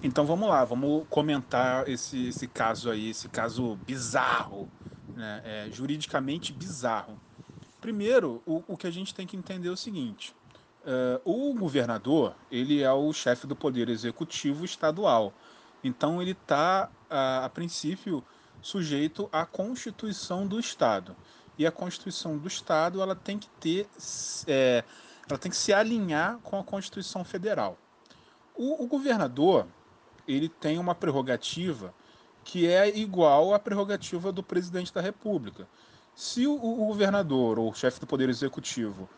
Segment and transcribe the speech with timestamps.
[0.00, 4.68] Então vamos lá, vamos comentar esse, esse caso aí, esse caso bizarro,
[5.16, 5.42] né?
[5.44, 7.18] é, juridicamente bizarro.
[7.80, 10.32] Primeiro, o, o, que a gente tem que entender é o seguinte:
[10.84, 15.32] uh, o governador ele é o chefe do poder executivo estadual,
[15.82, 18.22] então ele está, a, a princípio,
[18.62, 21.16] sujeito à Constituição do Estado.
[21.58, 23.88] E a Constituição do Estado ela tem que ter,
[24.46, 24.84] é,
[25.28, 27.76] ela tem que se alinhar com a Constituição Federal.
[28.54, 29.66] O, o governador
[30.28, 31.94] ele tem uma prerrogativa
[32.44, 35.68] que é igual à prerrogativa do presidente da República.
[36.14, 39.10] Se o, o governador ou o chefe do Poder Executivo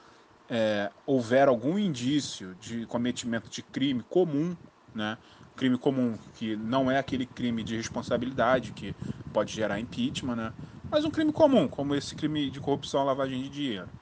[0.49, 4.57] é, houver algum indício de cometimento de crime comum,
[4.95, 5.19] né,
[5.57, 8.97] crime comum que não é aquele crime de responsabilidade que
[9.33, 10.55] pode gerar impeachment, né,
[10.91, 13.95] mas um crime comum, como esse crime de corrupção, lavagem de dinheiro,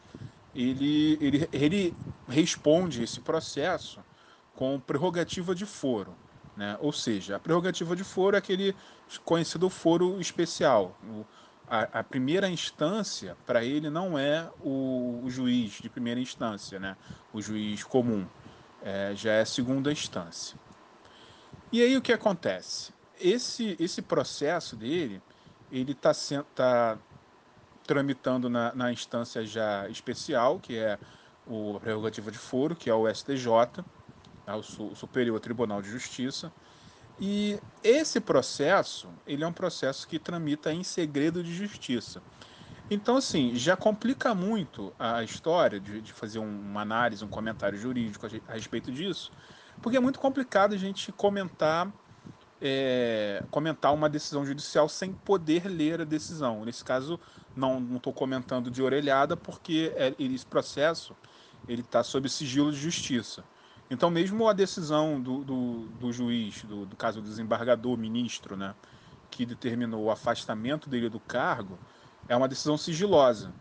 [0.54, 4.04] ele, ele, ele responde esse processo
[4.52, 6.18] com prerrogativa de foro.
[6.58, 6.76] Né?
[6.80, 8.74] Ou seja, a prerrogativa de foro é aquele
[9.24, 10.98] conhecido foro especial.
[11.04, 11.24] O,
[11.68, 16.96] a, a, primeira instância, para ele, não é o, o, juiz de primeira instância, né?
[17.32, 18.26] o juiz comum.
[18.82, 20.58] É, já é segunda instância.
[21.70, 22.92] E aí o que acontece?
[23.20, 25.22] Esse, esse processo dele,
[25.70, 26.10] ele está
[26.56, 26.98] tá
[27.86, 30.98] tramitando na, na instância já especial, que é
[31.46, 33.48] o, prerrogativa de foro, que é o STJ,
[34.48, 36.52] ao Superior Tribunal de Justiça.
[37.20, 42.22] E esse processo, ele é um processo que tramita em segredo de justiça.
[42.90, 48.26] Então, assim, já complica muito a história de, de fazer uma análise, um comentário jurídico
[48.48, 49.30] a, respeito disso,
[49.82, 51.92] porque é muito complicado a gente comentar
[52.60, 56.64] é, comentar uma decisão judicial sem poder ler a decisão.
[56.64, 57.20] Nesse caso,
[57.54, 61.14] não estou comentando de orelhada, porque é, esse processo
[61.68, 63.44] ele está sob sigilo de justiça.
[63.90, 68.74] Então, mesmo a decisão do, do, do juiz, do, do, caso do desembargador, ministro, né,
[69.30, 71.78] que determinou o afastamento dele do cargo,
[72.28, 73.52] é uma decisão sigilosa.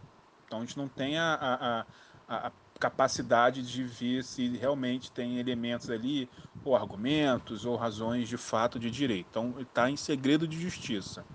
[0.46, 1.86] Então, a gente não tem a,
[2.28, 6.30] a, a capacidade de ver se realmente tem elementos ali,
[6.64, 9.28] ou argumentos, ou razões de fato de direito.
[9.30, 11.26] Então, está em segredo de justiça.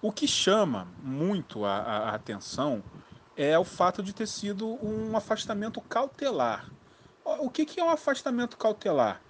[0.00, 2.82] O que chama muito a, a atenção
[3.36, 6.70] é o fato de ter sido um afastamento cautelar
[7.40, 9.20] o que, que é um afastamento cautelar?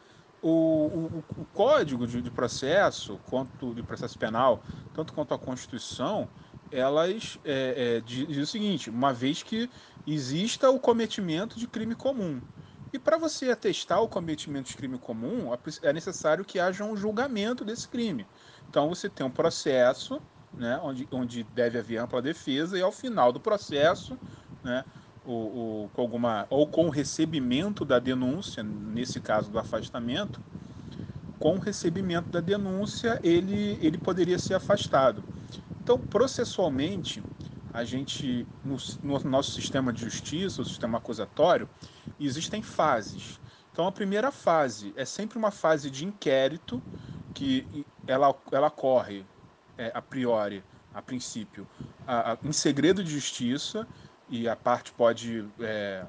[0.42, 4.62] O, o, o código de, de, processo, quanto de processo penal,
[4.94, 6.28] tanto quanto a Constituição,
[6.70, 9.68] elas é, é, diz, o seguinte: uma vez que
[10.06, 12.40] exista o cometimento de crime comum.
[12.92, 15.50] E para você atestar o cometimento de crime comum,
[15.82, 18.26] é necessário que haja um julgamento desse crime.
[18.70, 20.20] Então você tem um processo,
[20.54, 24.16] né, onde, onde deve haver ampla defesa, e ao final do processo,
[24.62, 24.84] né,
[25.26, 30.40] o, o, com alguma ou com o recebimento da denúncia, nesse caso do afastamento,
[31.38, 35.22] com o recebimento da denúncia ele, ele poderia ser afastado.
[35.82, 37.22] Então, processualmente,
[37.72, 41.68] a gente, no, no nosso sistema de justiça, o sistema acusatório,
[42.18, 43.38] existem fases.
[43.72, 46.82] Então, a primeira fase é sempre uma fase de inquérito,
[47.34, 49.24] que ela, ela corre
[49.76, 50.64] é, a priori,
[50.94, 51.66] a princípio,
[52.06, 53.86] a, a, em segredo de justiça,
[54.28, 56.06] e a parte pode é,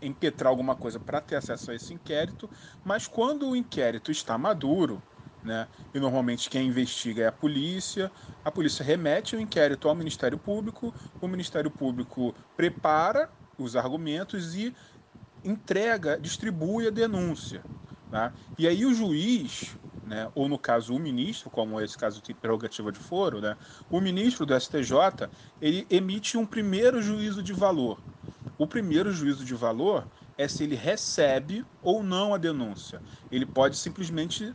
[0.00, 2.50] impetrar alguma coisa para ter acesso a esse inquérito,
[2.84, 5.02] mas quando o inquérito está maduro,
[5.42, 8.10] né, e normalmente quem investiga é a polícia,
[8.44, 14.74] a polícia remete o inquérito ao Ministério Público, o Ministério Público prepara os argumentos e
[15.44, 17.66] entrega, distribui a denúncia.
[18.10, 18.34] Tá?
[18.58, 19.76] E aí o juiz,
[20.10, 23.56] né, ou no caso o ministro, como esse caso de prerrogativa de foro, né,
[23.90, 28.04] o ministro do STJ, ele emite um primeiro juízo de valor.
[28.58, 33.02] O primeiro juízo de valor é se ele recebe ou não a denúncia.
[33.30, 34.54] Ele pode simplesmente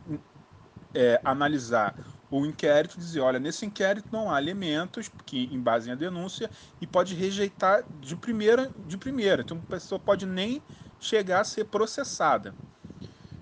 [0.94, 1.96] é, analisar
[2.30, 6.50] o inquérito e dizer, olha, nesse inquérito não há elementos que embasem a denúncia
[6.80, 9.42] e pode rejeitar de primeira, de primeira.
[9.42, 10.64] Então a pessoa pode nem
[10.98, 12.56] chegar a ser processada.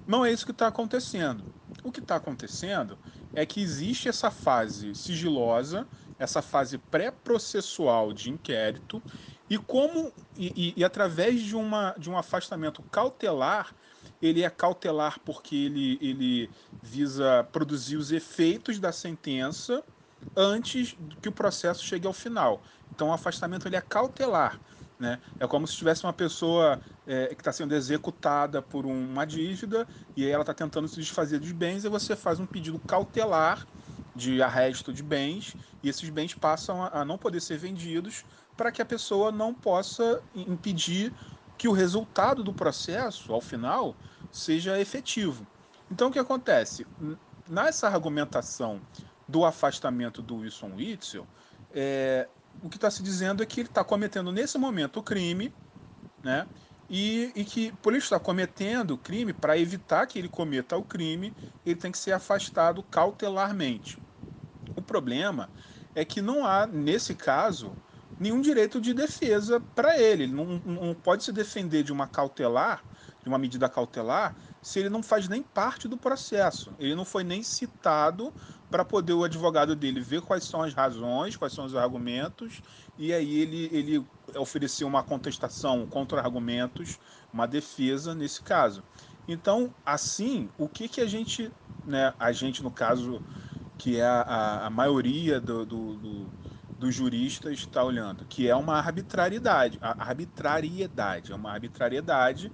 [0.06, 1.46] Não é isso que está acontecendo.
[1.84, 2.98] O que está acontecendo
[3.34, 5.86] é que existe essa fase sigilosa,
[6.18, 9.02] essa fase pré-processual de inquérito,
[9.50, 13.76] e como e, e, e, através de, uma, de um afastamento cautelar,
[14.22, 16.50] ele é cautelar porque ele, ele
[16.80, 19.84] visa produzir os efeitos da sentença
[20.34, 22.64] antes que o processo chegue ao final.
[22.90, 24.58] Então o afastamento ele é cautelar.
[25.04, 25.20] Né?
[25.38, 29.86] É como se tivesse uma pessoa é, que está sendo executada por uma dívida
[30.16, 33.66] e aí ela está tentando se desfazer dos bens e você faz um pedido cautelar
[34.14, 38.24] de arresto de bens e esses bens passam a, a não poder ser vendidos
[38.56, 41.14] para que a pessoa não possa impedir
[41.58, 43.98] que o resultado do processo, ao final,
[44.30, 45.46] seja efetivo.
[45.90, 46.86] Então o que acontece?
[47.46, 48.82] Nessa argumentação
[49.28, 51.28] do afastamento do Wilson Witzel,
[51.70, 52.26] é,
[52.60, 55.56] o que está se dizendo é que ele está cometendo nesse momento o crime,
[56.24, 56.48] né?
[56.88, 60.84] E, e que por ele estar cometendo o crime, para evitar que ele cometa o
[60.84, 61.34] crime,
[61.64, 63.98] ele tem que ser afastado cautelarmente.
[64.76, 65.52] O problema
[65.94, 67.78] é que não há, nesse caso,
[68.18, 70.24] nenhum direito de defesa para ele.
[70.24, 72.86] Ele não, não pode se defender de uma cautelar,
[73.22, 76.72] de uma medida cautelar, se ele não faz nem parte do processo.
[76.78, 78.32] Ele não foi nem citado
[78.70, 82.62] para poder o advogado dele ver quais são as razões, quais são os argumentos,
[82.96, 86.98] e aí ele, ele ofereceu uma contestação, contra-argumentos,
[87.30, 88.82] uma defesa nesse caso.
[89.28, 91.52] Então, assim, o que, que a gente,
[91.84, 93.22] né, a gente no caso,
[93.76, 96.34] que é a, a maioria do, do, do,
[96.78, 102.50] dos juristas está olhando, que é uma arbitrariedade, a arbitrariedade, é uma arbitrariedade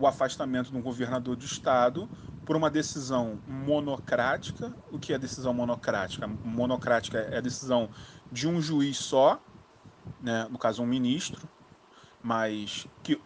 [0.00, 2.08] o afastamento de um governador de estado
[2.44, 4.74] por uma decisão monocrática.
[4.90, 6.26] O que é decisão monocrática?
[6.26, 7.90] Monocrática é a decisão
[8.32, 9.40] de um juiz só,
[10.20, 11.48] né, no caso um ministro,
[12.22, 13.20] mas que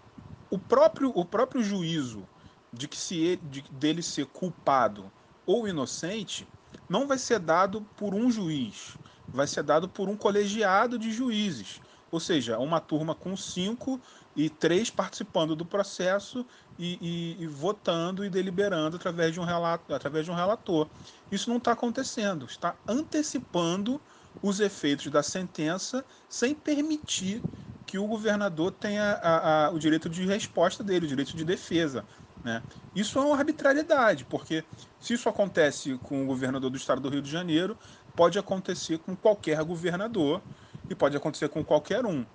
[0.50, 2.28] o próprio, o próprio juízo
[2.72, 5.10] de que se ele, de, dele ser culpado
[5.46, 6.48] ou inocente
[6.88, 8.98] não vai ser dado por um juiz,
[9.32, 11.80] vai ser dado por um colegiado de juízes,
[12.14, 14.00] ou seja, uma turma com cinco
[14.36, 16.46] e três participando do processo
[16.78, 20.86] e, e, e, votando e deliberando através de um relato, através de um relator.
[21.32, 24.00] Isso não está acontecendo, está antecipando
[24.40, 27.42] os efeitos da sentença sem permitir
[27.84, 32.04] que o governador tenha a, a, o direito de resposta dele, o direito de defesa.
[32.44, 32.62] Né?
[32.94, 34.62] Isso é uma arbitrariedade, porque
[35.00, 37.76] se isso acontece com o governador do estado do Rio de Janeiro,
[38.14, 40.40] pode acontecer com qualquer governador
[40.88, 42.26] e pode acontecer com qualquer um.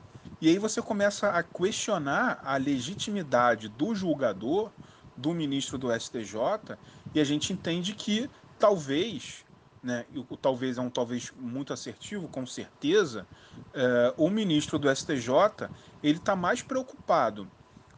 [0.41, 4.71] E aí você começa a questionar a legitimidade do julgador,
[5.15, 6.77] do ministro do STJ,
[7.13, 9.45] e a gente entende que talvez,
[9.83, 13.27] né, o talvez é um talvez muito assertivo, com certeza,
[13.73, 15.69] é, o ministro do STJ
[16.01, 17.51] ele está mais preocupado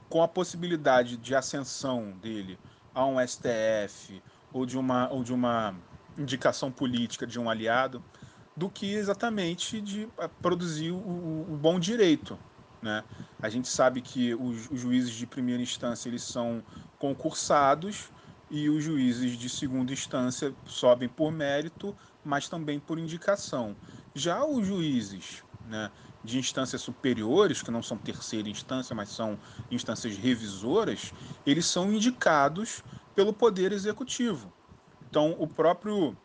[0.09, 2.59] com a possibilidade de ascensão dele
[2.93, 4.21] a um STF
[4.51, 5.75] ou de uma, ou de uma
[6.17, 8.03] indicação política de um aliado
[8.55, 12.37] do que exatamente de eh, produzir o, o bom direito.
[12.81, 13.03] Né?
[13.41, 16.63] A gente sabe que os, os, juízes de primeira instância eles são
[16.97, 18.09] concursados
[18.49, 23.75] e os juízes de segunda instância sobem por mérito, mas também por indicação.
[24.13, 25.89] Já os juízes né,
[26.23, 29.39] de instâncias superiores, que não são terceira instância, mas são
[29.69, 31.13] instâncias revisoras,
[31.45, 32.83] eles são indicados
[33.15, 34.51] pelo Poder Executivo.
[35.09, 36.15] Então, o próprio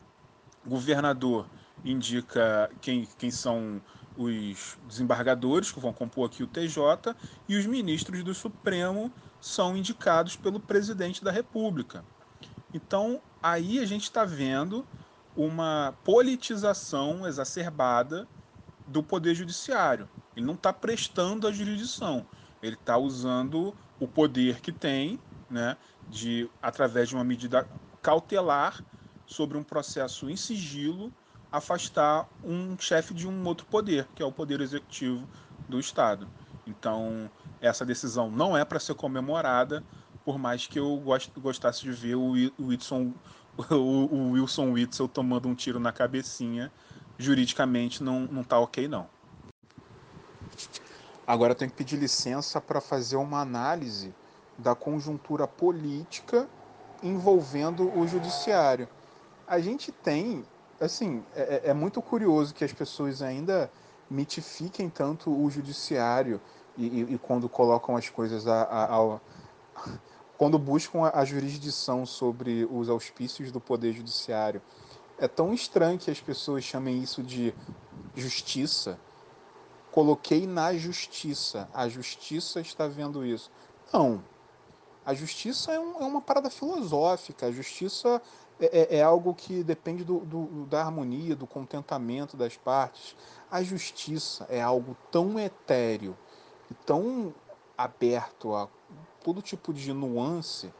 [0.66, 1.46] governador
[1.86, 3.80] indica quem, quem são
[4.16, 7.14] os desembargadores que vão compor aqui o TJ
[7.48, 12.04] e os ministros do Supremo são indicados pelo presidente da República.
[12.72, 14.84] Então, aí a gente está vendo
[15.36, 18.26] uma politização exacerbada
[18.86, 20.08] do Poder Judiciário.
[20.34, 22.26] Ele não está prestando a jurisdição,
[22.62, 25.18] ele está usando o poder que tem,
[25.48, 25.76] né,
[26.08, 27.66] de através de uma medida
[28.02, 28.84] cautelar
[29.26, 31.12] sobre um processo em sigilo
[31.56, 35.26] afastar um chefe de um outro poder, que é o poder executivo
[35.68, 36.28] do Estado.
[36.66, 39.82] Então, essa decisão não é para ser comemorada,
[40.24, 41.02] por mais que eu
[41.38, 43.14] gostasse de ver o Wilson,
[43.70, 46.72] o Wilson Witzel tomando um tiro na cabecinha.
[47.18, 49.08] Juridicamente não, não tá ok, não.
[51.26, 54.14] Agora eu tenho que pedir licença para fazer uma análise
[54.58, 56.48] da conjuntura política
[57.02, 58.88] envolvendo o judiciário.
[59.46, 60.44] A gente tem
[60.80, 63.70] assim, é, é, é, muito curioso que as pessoas ainda
[64.10, 66.40] mitifiquem tanto o judiciário
[66.76, 69.20] e, e, e quando colocam as coisas a, a, a,
[70.36, 74.60] quando buscam a, jurisdição sobre os auspícios do poder judiciário.
[75.18, 77.54] É tão estranho que as pessoas chamem isso de
[78.14, 78.98] justiça.
[79.90, 81.68] Coloquei na justiça.
[81.72, 83.50] A justiça está vendo isso.
[83.90, 84.22] Não.
[85.06, 87.46] A justiça é, um, é uma parada filosófica.
[87.46, 88.20] A justiça
[88.60, 93.16] é, é algo que depende do, do, da harmonia, do contentamento das partes.
[93.50, 96.16] A justiça é algo tão etéreo
[96.70, 97.34] e tão
[97.76, 98.68] aberto a
[99.22, 100.72] todo tipo de nuance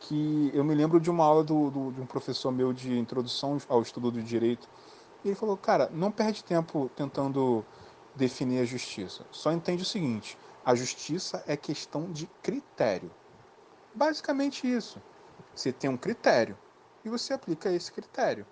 [0.00, 3.58] que eu me lembro de uma aula do, do, de um professor meu de introdução
[3.68, 4.66] ao estudo do direito.
[5.22, 7.64] E ele falou, cara, não perde tempo tentando
[8.14, 9.26] definir a justiça.
[9.30, 13.10] Só entende o seguinte: a justiça é questão de critério.
[13.94, 15.02] Basicamente isso.
[15.54, 16.56] Você tem um critério
[17.04, 18.46] e você aplica esse critério.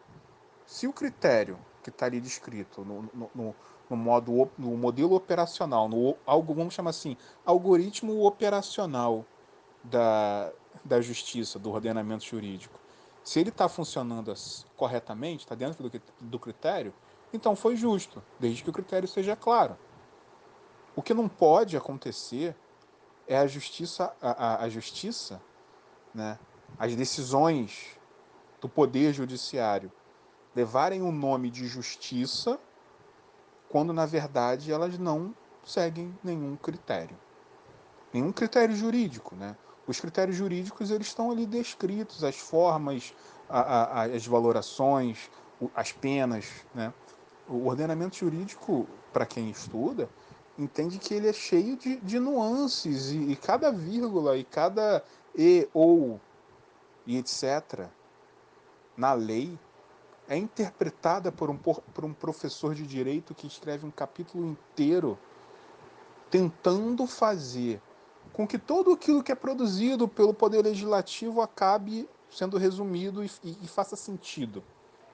[0.67, 3.55] Se o critério que está ali descrito no, no,
[3.89, 9.25] no, modo, no modelo operacional, no algo, vamos chamar assim, algoritmo operacional
[9.83, 10.53] da,
[10.85, 12.79] da justiça, do ordenamento jurídico,
[13.25, 14.33] se ele está funcionando
[14.77, 16.93] corretamente, está dentro do, do critério,
[17.33, 19.77] então foi justo, desde que o critério seja claro.
[20.97, 22.57] O que não pode acontecer
[23.27, 25.41] é a justiça, a, a, a justiça,
[26.15, 26.39] né,
[26.79, 27.98] as decisões
[28.61, 29.91] do poder judiciário
[30.55, 32.59] levarem o nome de justiça
[33.69, 37.17] quando na verdade elas não seguem nenhum critério.
[38.13, 39.55] Nenhum critério jurídico, né?
[39.87, 43.15] Os critérios jurídicos eles estão ali descritos, as formas,
[43.49, 45.31] a, a, as valorações,
[45.75, 46.93] as penas, né?
[47.47, 50.09] O ordenamento jurídico, para quem estuda,
[50.59, 55.05] entende que ele é cheio de, de nuances e, e cada vírgula e cada
[55.37, 56.21] e ou
[57.07, 57.89] e etc
[58.99, 59.57] na lei
[60.29, 65.17] é interpretada por um, por um professor de direito que escreve um capítulo inteiro
[66.29, 67.81] tentando fazer
[68.33, 73.57] com que tudo aquilo que é produzido pelo Poder Legislativo acabe sendo resumido e, e,
[73.63, 74.63] e faça sentido.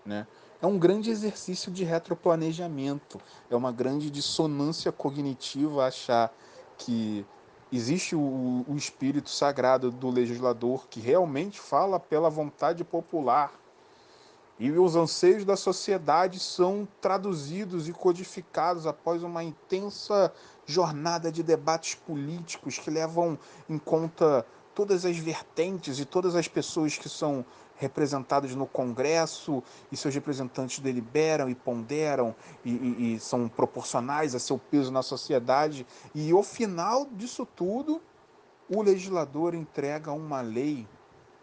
[0.05, 0.27] Né?
[0.61, 6.35] É um grande exercício de retroplanejamento, é uma grande dissonância cognitiva achar
[6.77, 7.25] que
[7.71, 13.53] existe o, o espírito sagrado do legislador que realmente fala pela vontade popular
[14.59, 20.33] e os anseios da sociedade são traduzidos e codificados após uma intensa
[20.65, 26.97] jornada de debates políticos que levam em conta todas as vertentes e todas as pessoas
[26.97, 27.45] que são
[27.77, 32.35] representadas no Congresso e seus representantes deliberam e ponderam
[32.65, 35.85] e, e, e são proporcionais a seu peso na sociedade.
[36.15, 38.01] E ao final disso tudo,
[38.69, 40.87] o legislador entrega uma lei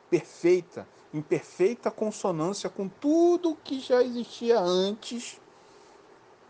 [0.09, 5.39] perfeita em perfeita consonância com tudo que já existia antes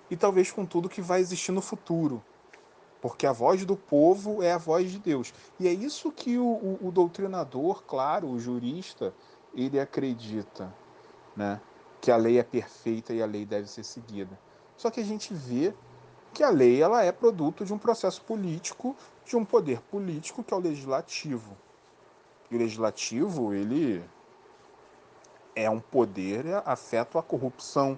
[0.09, 2.23] e talvez com tudo que vai existir no futuro.
[3.01, 5.33] Porque a voz do povo é a voz de Deus.
[5.59, 9.13] E é isso que o, o, o doutrinador, claro, o jurista,
[9.55, 10.71] ele acredita,
[11.35, 11.59] né?
[11.99, 14.39] Que a lei é perfeita e a lei deve ser seguida.
[14.77, 15.73] Só que a gente vê
[16.33, 20.53] que a lei ela é produto de um processo político, de um poder político que
[20.53, 21.57] é o legislativo.
[22.49, 24.03] E o legislativo, ele
[25.55, 27.97] é um poder afeto à corrupção.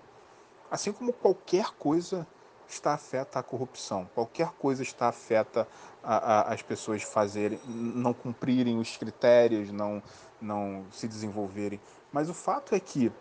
[0.69, 2.27] Assim como qualquer coisa
[2.67, 5.67] está afeta à corrupção, qualquer coisa está afeta
[6.03, 10.01] a, a, as pessoas fazerem, não cumprirem os critérios, não,
[10.41, 11.79] não se desenvolverem.
[12.12, 13.12] Mas o fato é que,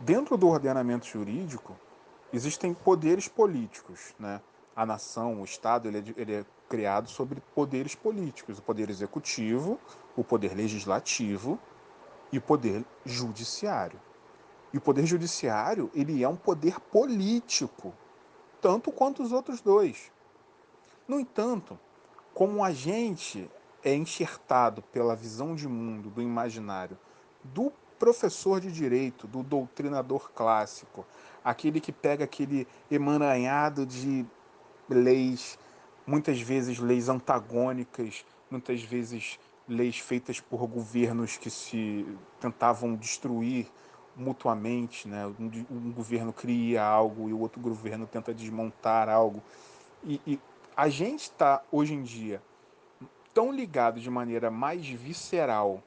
[0.00, 1.76] dentro do ordenamento jurídico,
[2.32, 4.14] existem poderes políticos.
[4.18, 4.40] Né?
[4.74, 9.78] A nação, o Estado, ele é, ele é criado sobre poderes políticos: o poder executivo,
[10.16, 11.58] o poder legislativo
[12.32, 14.00] e o poder judiciário.
[14.72, 17.94] E o poder judiciário, ele é um poder político,
[18.60, 20.10] tanto quanto os outros dois.
[21.06, 21.78] No entanto,
[22.34, 23.50] como a gente
[23.82, 26.98] é enxertado pela visão de mundo, do imaginário,
[27.44, 31.06] do professor de direito, do doutrinador clássico,
[31.44, 34.26] aquele que pega aquele emaranhado de
[34.88, 35.58] leis,
[36.06, 42.06] muitas vezes leis antagônicas, muitas vezes leis feitas por governos que se
[42.40, 43.70] tentavam destruir
[44.16, 45.26] mutuamente, né?
[45.26, 49.42] Um, um, governo cria algo e o outro governo tenta desmontar algo.
[50.04, 50.40] E, e
[50.76, 52.40] a gente está hoje em dia
[53.34, 55.82] tão ligado de maneira mais visceral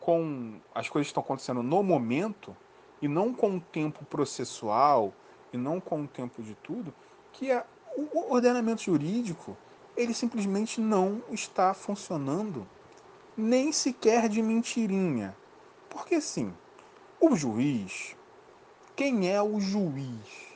[0.00, 2.56] com as coisas que estão acontecendo no momento
[3.00, 5.12] e não com o tempo processual
[5.52, 6.92] e não com o tempo de tudo,
[7.32, 7.64] que é,
[7.96, 9.56] o ordenamento jurídico
[9.96, 12.66] ele simplesmente não está funcionando
[13.36, 15.36] nem sequer de mentirinha.
[15.90, 16.52] Porque sim,
[17.20, 18.16] o juiz,
[18.94, 20.46] quem é o juiz?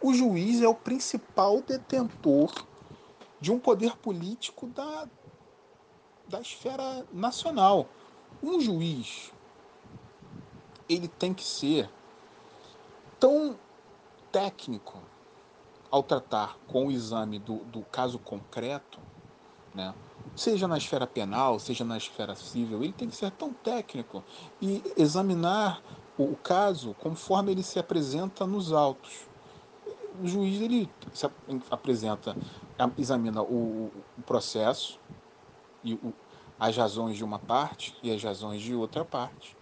[0.00, 2.52] O juiz é o principal detentor
[3.40, 5.08] de um poder político da,
[6.28, 7.86] da esfera nacional.
[8.42, 9.32] Um juiz,
[10.88, 11.90] ele tem que ser
[13.18, 13.58] tão
[14.32, 14.98] técnico
[15.90, 18.98] ao tratar com o exame do, do caso concreto,
[19.74, 19.94] né?
[20.34, 24.24] Seja na esfera penal, seja na esfera civil, ele tem que ser tão técnico
[24.60, 25.82] e examinar
[26.18, 29.28] o caso conforme ele se apresenta nos autos.
[30.22, 31.26] O juiz ele se
[31.70, 32.36] apresenta,
[32.98, 34.98] examina o, o processo
[35.84, 36.12] e o,
[36.58, 39.56] as razões de uma parte e as razões de outra parte.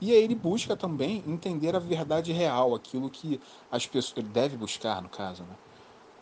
[0.00, 3.40] E aí ele busca também entender a verdade real, aquilo que
[3.70, 5.56] as pessoas ele deve buscar no caso, né?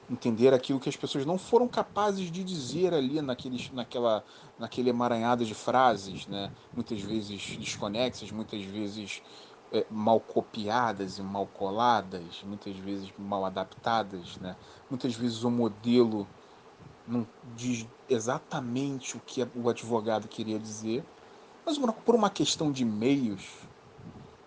[0.08, 4.24] Entender aquilo que as pessoas não foram capazes de dizer ali naquele, naquela,
[4.58, 6.52] naquele emaranhado de frases, né?
[6.74, 9.22] muitas vezes desconexas, muitas vezes
[9.72, 14.56] é, mal copiadas e mal coladas, muitas vezes mal adaptadas, né?
[14.88, 16.30] muitas vezes o modelo
[17.06, 21.08] não diz exatamente o que o advogado queria dizer,
[21.66, 23.70] Mas por uma questão de meios,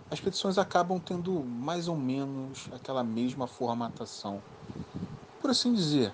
[0.09, 4.43] as petições acabam tendo mais ou menos aquela mesma formatação.
[5.49, 6.13] Por assim dizer,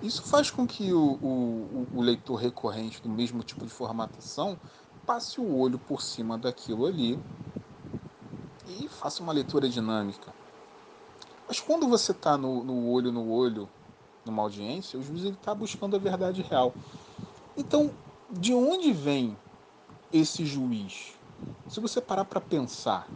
[0.00, 4.56] isso faz com que o, o, o leitor recorrente do mesmo tipo de formatação
[5.04, 7.20] passe o olho por cima daquilo ali
[8.66, 10.32] e faça uma leitura dinâmica.
[11.46, 13.68] Mas quando você está no, no, olho no olho
[14.24, 16.72] numa audiência, o juiz está buscando a verdade real.
[17.58, 17.90] Então,
[18.30, 19.36] de onde vem
[20.10, 21.12] esse juiz?
[21.68, 23.06] Se você parar para pensar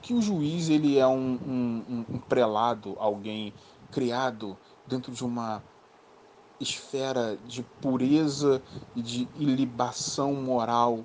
[0.00, 3.52] que o juiz ele é um, um, um prelado, alguém
[3.90, 4.56] criado
[4.86, 5.62] dentro de uma
[6.60, 8.62] esfera de pureza
[8.94, 11.04] e de ilibação moral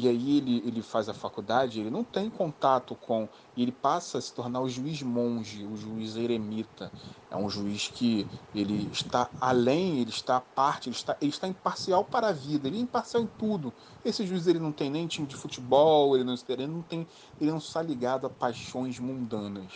[0.00, 3.28] e aí ele, ele faz a faculdade, ele não tem contato com.
[3.56, 6.92] Ele passa a se tornar o juiz monge, o juiz eremita.
[7.28, 11.48] É um juiz que ele está além, ele está à parte, ele está, ele está
[11.48, 13.72] imparcial para a vida, ele é imparcial em tudo.
[14.04, 17.04] Esse juiz ele não tem nem time de futebol, ele não, ele não tem,
[17.40, 19.72] ele não está ligado a paixões mundanas.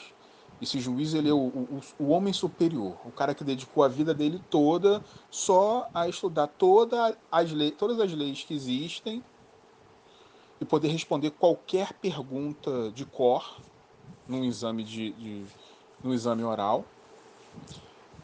[0.63, 4.15] Esse juiz ele é o, o, o homem superior, o cara que dedicou a vida
[4.15, 9.25] dele toda só a estudar toda as leis, todas as leis que existem
[10.61, 13.61] e poder responder qualquer pergunta de cor
[14.29, 15.47] num exame de, de
[16.01, 16.87] no exame oral.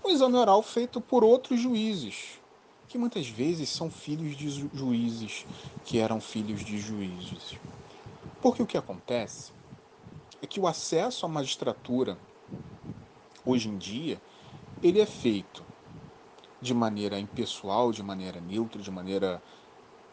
[0.05, 2.39] Um exame oral feito por outros juízes,
[2.87, 5.45] que muitas vezes são filhos de juízes
[5.83, 7.59] que eram filhos de juízes.
[8.41, 9.51] Porque o que acontece
[10.41, 12.17] é que o acesso à magistratura
[13.45, 14.21] hoje em dia
[14.83, 15.65] ele é feito
[16.61, 19.43] de maneira impessoal, de maneira neutra, de maneira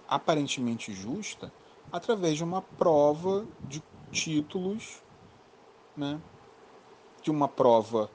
[0.08, 1.51] aparentemente justa,
[1.92, 5.01] através de uma prova de títulos,
[5.98, 6.20] né?
[7.22, 8.10] de uma prova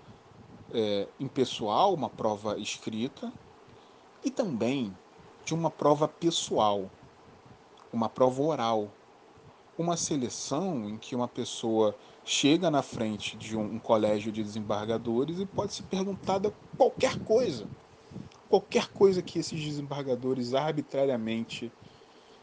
[0.72, 3.32] é, impessoal, uma prova escrita,
[4.24, 4.96] e também
[5.44, 6.88] de uma prova pessoal,
[7.92, 8.88] uma prova oral,
[9.80, 15.40] uma seleção em que uma pessoa chega na frente de um, um colégio de desembargadores
[15.40, 17.66] e pode ser perguntada qualquer coisa,
[18.50, 21.72] qualquer coisa que esses desembargadores arbitrariamente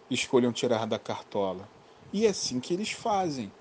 [0.09, 1.69] escolham tirar da cartola.
[2.11, 3.51] E é assim que eles fazem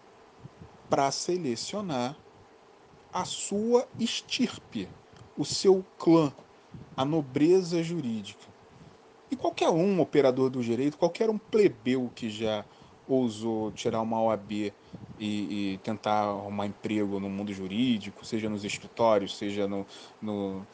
[0.88, 2.16] para selecionar
[3.12, 4.88] a sua estirpe,
[5.36, 6.32] o seu clã,
[6.96, 8.46] a nobreza jurídica.
[9.30, 12.64] E qualquer um operador do direito, qualquer um plebeu que já
[13.08, 14.72] ousou tirar uma OAB e,
[15.18, 19.86] e tentar arrumar emprego no mundo jurídico, seja nos escritórios, seja no,
[20.20, 20.66] no,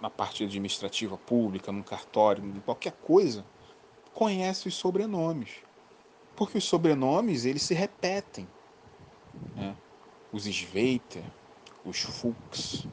[0.00, 3.44] na parte administrativa pública, no cartório, qualquer coisa,
[4.12, 5.50] conhece os sobrenomes.
[6.36, 8.46] Porque os sobrenomes eles se repetem.
[9.54, 9.76] Né?
[10.32, 11.24] Os Sveiter,
[11.84, 12.86] os Fuchs,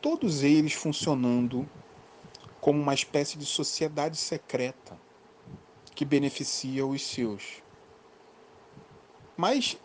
[0.00, 1.68] todos eles funcionando
[2.60, 4.98] como uma espécie de sociedade secreta
[5.94, 7.62] que beneficia os seus.
[9.36, 9.76] Mas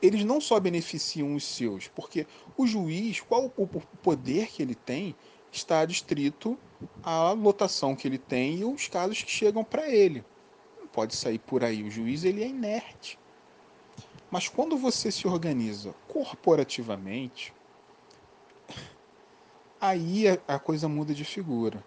[0.00, 3.66] eles não só beneficiam os seus, porque o juiz, qual o
[4.02, 5.14] poder que ele tem,
[5.50, 6.58] está adstrito
[7.02, 10.24] à lotação que ele tem e os casos que chegam para ele.
[10.80, 11.82] Não pode sair por aí.
[11.82, 13.18] O juiz ele é inerte.
[14.30, 17.54] Mas quando você se organiza corporativamente,
[19.80, 21.84] aí a, coisa muda de figura.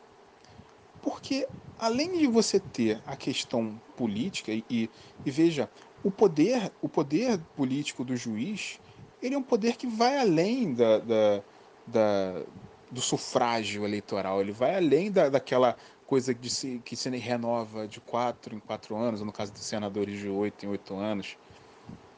[1.02, 4.90] Porque além de você ter a questão política e, e,
[5.26, 5.70] e veja,
[6.04, 8.80] o poder, o poder político do juiz,
[9.22, 11.44] ele é um poder que vai além da, da,
[11.88, 12.46] da
[12.90, 18.00] do sufrágio eleitoral, ele vai além da, daquela coisa de se, que se renova de
[18.00, 21.38] quatro em quatro anos, no caso dos senadores de oito em oito anos,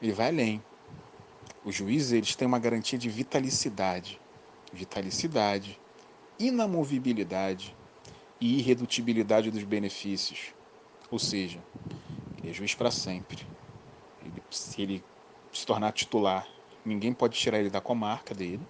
[0.00, 0.62] ele vai além.
[1.64, 4.20] Os juízes eles têm uma garantia de vitalicidade,
[4.72, 5.78] vitalicidade,
[6.38, 7.76] inamovibilidade
[8.40, 10.54] e irredutibilidade dos benefícios.
[11.10, 11.62] Ou seja,
[12.38, 13.44] ele é juiz para sempre.
[14.24, 15.04] Ele, se ele
[15.52, 16.46] se tornar titular,
[16.84, 18.66] ninguém pode tirar ele da comarca dele.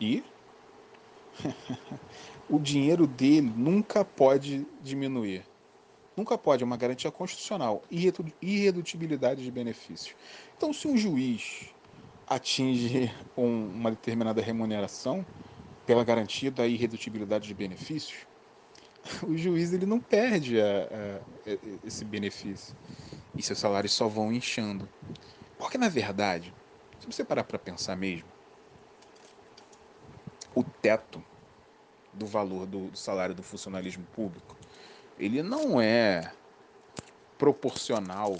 [0.00, 0.22] E
[2.48, 5.44] o dinheiro dele nunca pode diminuir.
[6.16, 7.82] Nunca pode, é uma garantia constitucional.
[7.90, 10.14] Irredutibilidade de benefícios.
[10.56, 11.74] Então, se um juiz
[12.26, 15.26] atinge um, uma determinada remuneração
[15.86, 18.26] pela garantia da irredutibilidade de benefícios,
[19.26, 22.76] o juiz ele não perde a, a, a, esse benefício.
[23.36, 24.88] E seus salários só vão inchando.
[25.58, 26.54] Porque, na verdade,
[26.98, 28.28] se você parar para pensar mesmo,
[30.54, 31.22] o teto
[32.12, 34.56] do valor do, do salário do funcionalismo público,
[35.18, 36.32] ele não é
[37.38, 38.36] proporcional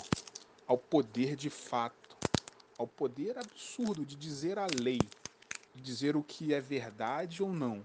[0.67, 2.17] ao poder de fato,
[2.79, 5.01] ao poder absurdo de dizer a lei,
[5.75, 7.85] de dizer o que é verdade ou não.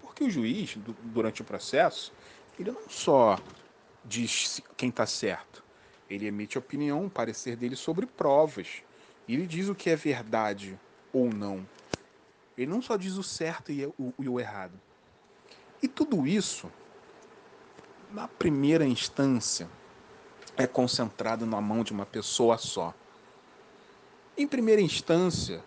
[0.00, 2.12] Porque o juiz, durante o processo,
[2.58, 3.38] ele não só
[4.04, 5.64] diz quem está certo,
[6.08, 8.82] Ele emite opinião, parecer dele sobre provas.
[9.26, 10.78] E ele diz o que é verdade
[11.12, 11.66] ou não.
[12.56, 14.80] Ele não só diz o certo e o, e o errado.
[15.82, 16.70] E tudo isso,
[18.12, 19.68] na primeira instância,
[20.56, 22.94] é concentrado na mão de uma pessoa só.
[24.38, 25.62] Em primeira instância,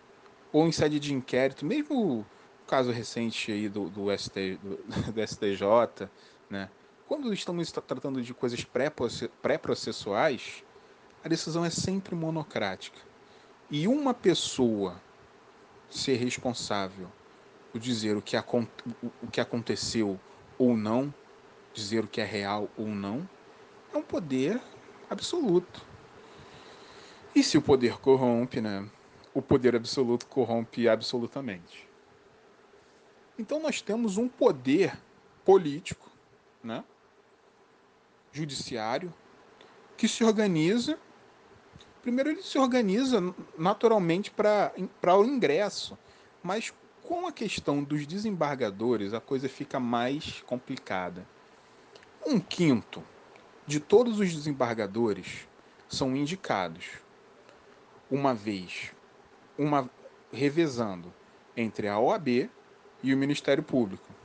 [0.51, 2.25] ou em sede de inquérito, mesmo o
[2.65, 4.77] caso recente aí do, do, ST, do,
[5.13, 6.09] do STJ,
[6.49, 6.69] né?
[7.09, 8.63] Quando estamos tratando de coisas
[9.41, 10.63] pré-processuais,
[11.23, 12.99] a decisão é sempre monocrática.
[13.67, 15.01] E uma pessoa
[15.89, 17.11] ser responsável
[17.71, 20.19] por dizer o que, o que aconteceu
[20.55, 21.11] ou não,
[21.73, 23.27] dizer o que é real ou não,
[23.91, 24.61] é um poder
[25.09, 25.83] absoluto.
[27.33, 28.87] E se o poder corrompe, né?
[29.33, 31.89] O poder absoluto corrompe absolutamente.
[33.35, 34.95] Então nós temos um poder
[35.43, 36.07] político,
[36.63, 36.83] né?
[38.31, 39.13] Judiciário,
[39.97, 40.97] que se organiza.
[42.01, 43.21] Primeiro, ele se organiza
[43.57, 44.71] naturalmente para
[45.17, 45.97] o ingresso,
[46.41, 51.27] mas com a questão dos desembargadores, a coisa fica mais complicada.
[52.25, 53.03] Um quinto
[53.65, 55.47] de todos os desembargadores
[55.87, 56.85] são indicados
[58.09, 58.91] uma vez,
[59.57, 59.89] uma
[60.31, 61.13] revezando
[61.55, 62.49] entre a OAB
[63.03, 64.18] e o Ministério Público.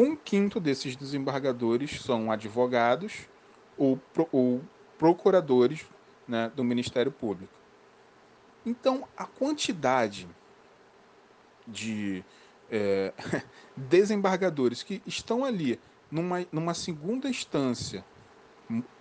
[0.00, 3.28] Um quinto desses desembargadores são advogados
[3.76, 4.00] ou,
[4.32, 4.62] ou
[4.96, 5.84] procuradores
[6.26, 7.52] né, do Ministério Público.
[8.64, 10.26] Então, a quantidade
[11.68, 12.24] de
[12.70, 13.12] é,
[13.76, 15.78] desembargadores que estão ali
[16.10, 18.02] numa, numa segunda instância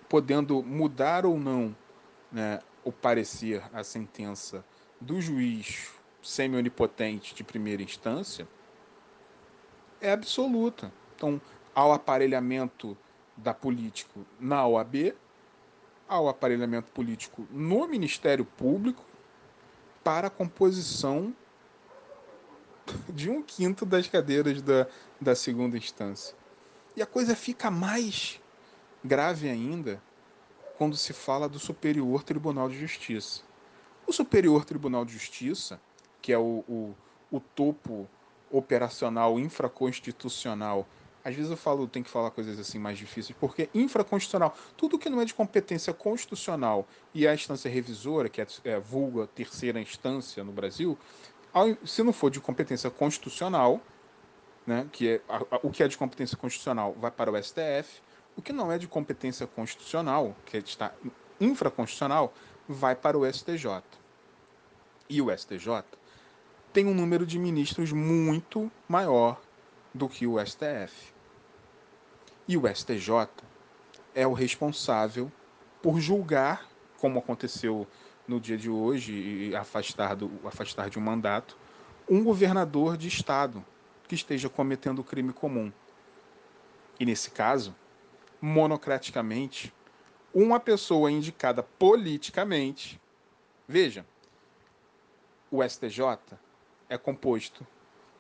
[0.09, 1.73] podendo mudar ou não
[2.29, 4.65] né, o parecer, a sentença
[4.99, 8.45] do juiz semi-onipotente de primeira instância,
[10.01, 10.91] é absoluta.
[11.15, 11.41] Então,
[11.73, 12.97] ao aparelhamento
[13.35, 15.13] da político na OAB,
[16.07, 19.05] ao aparelhamento político no Ministério Público,
[20.03, 21.33] para a composição
[23.09, 24.87] de um quinto das cadeiras da,
[25.21, 26.35] da segunda instância.
[26.95, 28.41] E a coisa fica mais
[29.03, 30.01] grave ainda
[30.77, 33.43] quando se fala do Superior Tribunal de Justiça.
[34.07, 35.79] O Superior Tribunal de Justiça,
[36.21, 36.95] que é o, o,
[37.31, 38.09] o topo
[38.51, 40.87] operacional infraconstitucional
[41.23, 45.09] às vezes eu falo, tem que falar coisas assim mais difíceis, porque infraconstitucional, tudo que
[45.09, 50.43] não é de competência constitucional e a instância revisora, que é, é vulga terceira instância
[50.43, 50.97] no Brasil,
[51.83, 53.81] se não for de competência constitucional,
[54.65, 58.01] né, que é a, a, o que é de competência constitucional vai para o STF,
[58.37, 60.93] o que não é de competência constitucional, que está
[61.39, 62.33] infraconstitucional,
[62.67, 63.83] vai para o STJ.
[65.09, 65.83] E o STJ
[66.79, 69.37] tem um número de ministros muito maior
[69.93, 71.11] do que o STF.
[72.47, 73.27] E o STJ
[74.15, 75.29] é o responsável
[75.81, 77.85] por julgar, como aconteceu
[78.25, 81.57] no dia de hoje, e afastar, do, afastar de um mandato,
[82.09, 83.61] um governador de estado
[84.07, 85.73] que esteja cometendo crime comum.
[86.97, 87.75] E nesse caso,
[88.39, 89.73] monocraticamente,
[90.33, 92.97] uma pessoa indicada politicamente.
[93.67, 94.05] Veja,
[95.51, 96.39] o STJ
[96.89, 97.65] é composto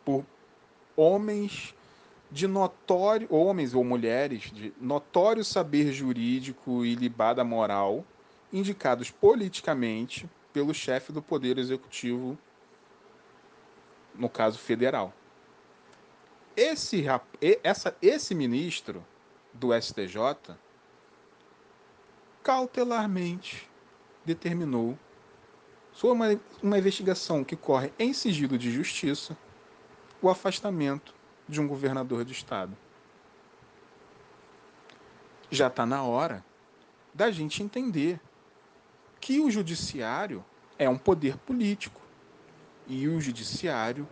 [0.05, 0.23] por
[0.95, 1.75] homens
[2.31, 8.05] de notório, homens ou mulheres de notório saber jurídico e libada moral,
[8.53, 12.37] indicados politicamente pelo chefe do Poder Executivo,
[14.13, 15.13] no caso federal.
[16.55, 17.05] Esse,
[17.63, 19.03] essa, esse ministro
[19.53, 20.55] do STJ
[22.43, 23.69] cautelarmente
[24.25, 24.97] determinou,
[25.99, 29.37] sob uma, uma investigação que corre em sigilo de justiça,
[30.21, 31.13] o afastamento
[31.45, 32.71] de um governador de estado.
[35.51, 36.41] Já está na hora
[37.13, 38.17] da gente entender
[39.19, 40.41] que o judiciário
[40.77, 41.99] é um poder político
[42.87, 44.07] e o judiciário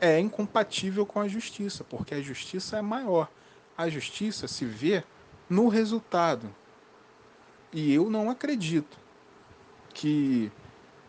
[0.00, 3.28] é incompatível com a justiça, porque a justiça é maior.
[3.76, 5.02] A justiça se vê
[5.50, 6.54] no resultado.
[7.72, 8.96] E eu não acredito
[9.92, 10.52] que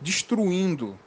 [0.01, 0.97] destruindo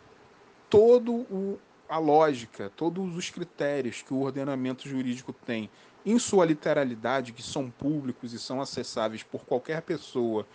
[0.68, 1.58] todo o
[1.90, 5.68] a lógica, todos os critérios que o ordenamento jurídico tem
[6.06, 10.46] em sua literalidade, que são públicos e são acessáveis por qualquer pessoa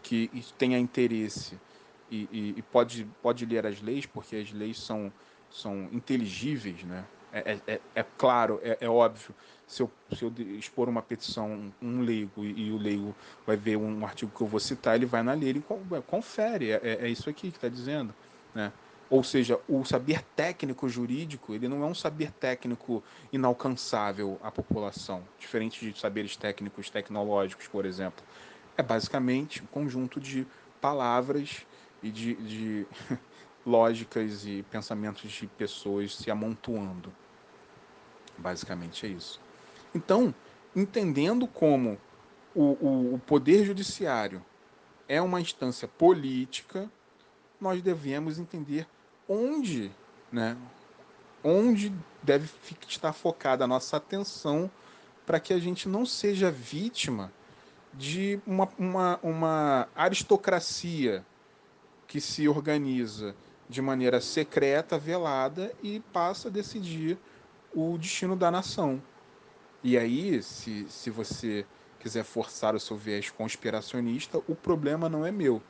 [0.00, 1.58] que tenha interesse
[2.08, 5.12] e, e, e pode, pode ler as leis, porque as leis são,
[5.50, 7.04] são inteligíveis, né?
[7.34, 9.34] É, é, é, é claro, é, é, óbvio,
[9.66, 13.12] se eu, se eu expor uma petição, um leigo, e, e, o leigo
[13.44, 15.64] vai ver um artigo que eu vou citar, ele vai na lei, ele
[16.06, 18.14] confere, é, é, é isso aqui que está dizendo,
[18.54, 18.72] né?
[19.10, 25.22] Ou seja, o saber técnico jurídico, ele não é um saber técnico inalcançável à população,
[25.38, 28.24] diferente de saberes técnicos tecnológicos, por exemplo.
[28.76, 30.46] É basicamente um conjunto de
[30.80, 31.66] palavras
[32.02, 32.86] e de, de
[33.66, 37.12] lógicas e pensamentos de pessoas se amontoando.
[38.38, 39.40] Basicamente é isso.
[39.94, 40.34] Então,
[40.74, 41.98] entendendo como
[42.54, 44.44] o, o, o poder judiciário
[45.08, 46.90] é uma instância política,
[47.60, 48.86] nós devemos entender
[49.28, 49.90] onde,
[50.30, 50.56] né,
[51.42, 51.92] onde
[52.22, 52.48] deve
[52.88, 54.70] estar focada a nossa atenção
[55.26, 57.32] para que a gente não seja vítima
[57.92, 61.24] de uma, uma, uma aristocracia
[62.06, 63.34] que se organiza
[63.68, 67.18] de maneira secreta, velada e passa a decidir
[67.74, 69.02] o destino da nação.
[69.82, 71.66] E aí, se, se você
[72.00, 75.60] quiser forçar o seu viés conspiracionista, o problema não é meu.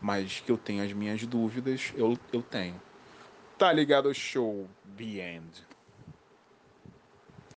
[0.00, 2.80] Mas que eu tenho as minhas dúvidas, eu, eu tenho.
[3.58, 5.66] Tá ligado show The End.